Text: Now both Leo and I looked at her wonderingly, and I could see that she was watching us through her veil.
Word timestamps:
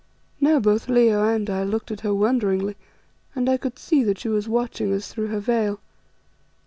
Now 0.39 0.57
both 0.59 0.89
Leo 0.89 1.23
and 1.23 1.47
I 1.47 1.63
looked 1.63 1.91
at 1.91 1.99
her 1.99 2.11
wonderingly, 2.11 2.75
and 3.35 3.47
I 3.47 3.57
could 3.57 3.77
see 3.77 4.03
that 4.05 4.17
she 4.17 4.29
was 4.29 4.49
watching 4.49 4.91
us 4.91 5.13
through 5.13 5.27
her 5.27 5.39
veil. 5.39 5.79